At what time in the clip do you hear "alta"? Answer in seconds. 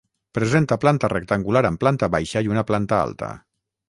3.09-3.31